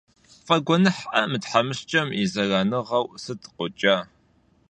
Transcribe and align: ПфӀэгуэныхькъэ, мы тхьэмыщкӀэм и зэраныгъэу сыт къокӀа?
ПфӀэгуэныхькъэ, 0.45 1.21
мы 1.31 1.37
тхьэмыщкӀэм 1.41 2.07
и 2.21 2.23
зэраныгъэу 2.31 3.05
сыт 3.23 3.41
къокӀа? 3.55 3.97